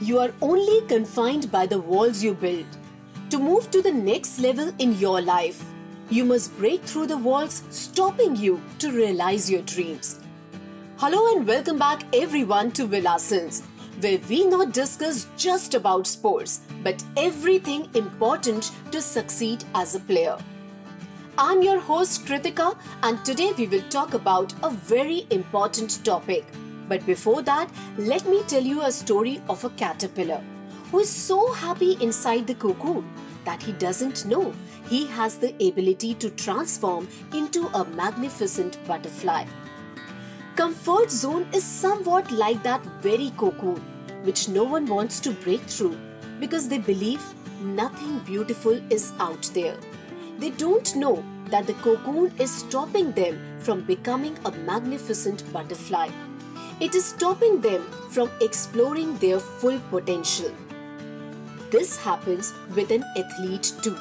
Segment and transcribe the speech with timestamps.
[0.00, 2.64] you are only confined by the walls you build.
[3.28, 5.62] To move to the next level in your life,
[6.08, 10.18] you must break through the walls stopping you to realize your dreams.
[10.96, 13.62] Hello and welcome back everyone to Vilasins,
[14.00, 20.38] where we not discuss just about sports, but everything important to succeed as a player.
[21.36, 26.46] I'm your host Kritika and today we will talk about a very important topic–
[26.90, 30.42] but before that, let me tell you a story of a caterpillar
[30.90, 33.08] who is so happy inside the cocoon
[33.44, 34.52] that he doesn't know
[34.88, 39.44] he has the ability to transform into a magnificent butterfly.
[40.56, 43.76] Comfort zone is somewhat like that very cocoon
[44.24, 45.96] which no one wants to break through
[46.40, 47.22] because they believe
[47.60, 49.76] nothing beautiful is out there.
[50.40, 56.08] They don't know that the cocoon is stopping them from becoming a magnificent butterfly.
[56.80, 60.50] It is stopping them from exploring their full potential.
[61.70, 63.98] This happens with an athlete too.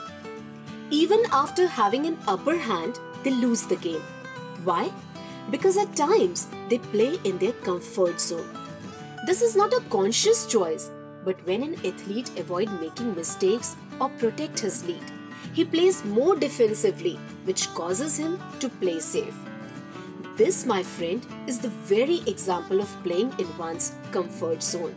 [0.89, 4.01] Even after having an upper hand, they lose the game.
[4.63, 4.91] Why?
[5.51, 8.47] Because at times they play in their comfort zone.
[9.25, 10.89] This is not a conscious choice,
[11.25, 15.03] but when an athlete avoid making mistakes or protect his lead,
[15.53, 19.35] he plays more defensively, which causes him to play safe.
[20.39, 24.95] This, my friend, is the very example of playing in one's comfort zone.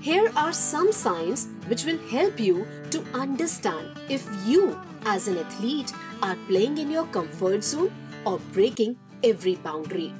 [0.00, 5.92] Here are some signs which will help you to understand if you, as an athlete,
[6.24, 7.92] are playing in your comfort zone
[8.24, 10.12] or breaking every boundary.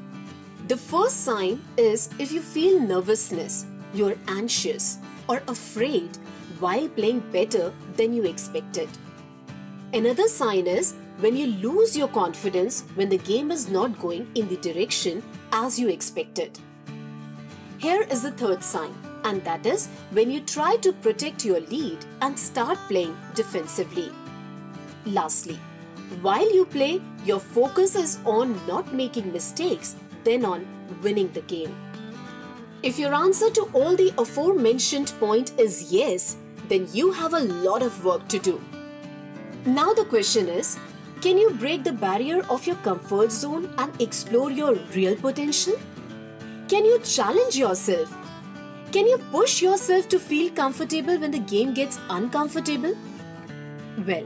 [0.69, 6.17] The first sign is if you feel nervousness, you're anxious or afraid
[6.61, 8.89] while playing better than you expected.
[9.93, 14.49] Another sign is when you lose your confidence when the game is not going in
[14.49, 15.23] the direction
[15.53, 16.59] as you expected.
[17.79, 22.05] Here is the third sign, and that is when you try to protect your lead
[22.21, 24.11] and start playing defensively.
[25.07, 25.59] Lastly,
[26.21, 30.67] while you play, your focus is on not making mistakes, then on
[31.03, 31.75] winning the game.
[32.83, 36.37] If your answer to all the aforementioned point is yes,
[36.69, 38.61] then you have a lot of work to do.
[39.65, 40.79] Now the question is
[41.21, 45.75] can you break the barrier of your comfort zone and explore your real potential?
[46.69, 48.15] Can you challenge yourself?
[48.93, 52.95] Can you push yourself to feel comfortable when the game gets uncomfortable?
[54.07, 54.25] Well,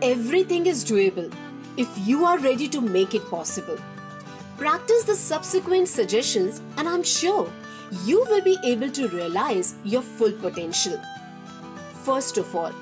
[0.00, 1.32] everything is doable
[1.76, 3.78] if you are ready to make it possible.
[4.56, 7.50] Practice the subsequent suggestions, and I'm sure
[8.04, 11.00] you will be able to realize your full potential.
[12.04, 12.72] First of all,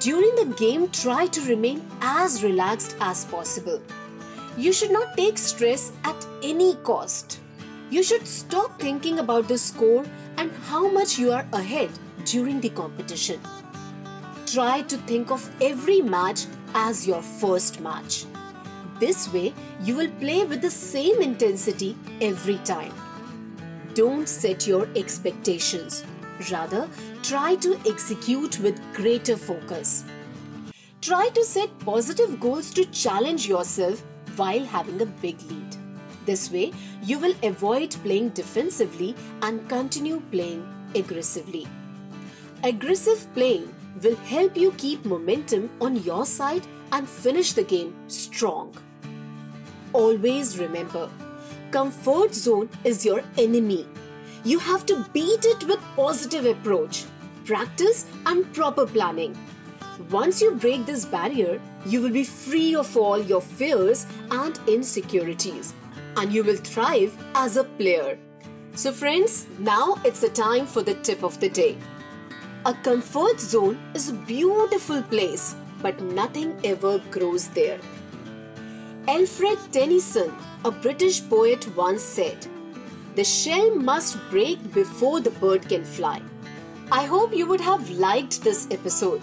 [0.00, 3.80] during the game, try to remain as relaxed as possible.
[4.56, 7.38] You should not take stress at any cost.
[7.90, 10.04] You should stop thinking about the score
[10.38, 11.90] and how much you are ahead
[12.24, 13.40] during the competition.
[14.46, 18.24] Try to think of every match as your first match.
[18.98, 22.92] This way, you will play with the same intensity every time.
[23.94, 26.04] Don't set your expectations.
[26.50, 26.88] Rather,
[27.22, 30.04] try to execute with greater focus.
[31.02, 34.02] Try to set positive goals to challenge yourself
[34.36, 35.76] while having a big lead.
[36.24, 41.66] This way, you will avoid playing defensively and continue playing aggressively.
[42.62, 48.74] Aggressive playing will help you keep momentum on your side and finish the game strong.
[49.92, 51.08] Always remember,
[51.70, 53.86] comfort zone is your enemy
[54.44, 57.04] you have to beat it with positive approach,
[57.44, 59.36] practice and proper planning.
[60.10, 65.74] Once you break this barrier, you will be free of all your fears and insecurities
[66.16, 68.18] and you will thrive as a player.
[68.74, 71.76] So friends, now it's the time for the tip of the day.
[72.64, 77.78] A comfort zone is a beautiful place, but nothing ever grows there.
[79.08, 80.32] Alfred Tennyson,
[80.64, 82.46] a British poet, once said,
[83.14, 86.22] the shell must break before the bird can fly.
[86.92, 89.22] I hope you would have liked this episode.